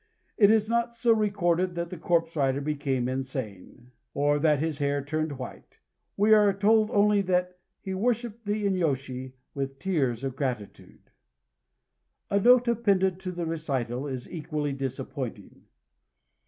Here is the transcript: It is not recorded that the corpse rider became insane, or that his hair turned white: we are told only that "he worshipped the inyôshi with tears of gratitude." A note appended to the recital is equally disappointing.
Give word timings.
It 0.35 0.49
is 0.49 0.67
not 0.67 0.95
recorded 1.05 1.75
that 1.75 1.91
the 1.91 1.97
corpse 1.99 2.35
rider 2.35 2.59
became 2.59 3.07
insane, 3.07 3.91
or 4.15 4.39
that 4.39 4.59
his 4.59 4.79
hair 4.79 5.05
turned 5.05 5.37
white: 5.37 5.77
we 6.17 6.33
are 6.33 6.51
told 6.53 6.89
only 6.89 7.21
that 7.21 7.59
"he 7.81 7.93
worshipped 7.93 8.47
the 8.47 8.65
inyôshi 8.65 9.33
with 9.53 9.77
tears 9.77 10.23
of 10.23 10.35
gratitude." 10.35 11.11
A 12.31 12.39
note 12.39 12.67
appended 12.67 13.19
to 13.19 13.31
the 13.31 13.45
recital 13.45 14.07
is 14.07 14.27
equally 14.27 14.73
disappointing. 14.73 15.65